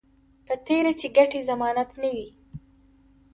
په 0.45 0.53
تېره 0.65 0.91
چې 0.99 1.07
ګټې 1.17 1.39
ضمانت 1.49 1.89
نه 2.01 2.09
وي 2.15 2.27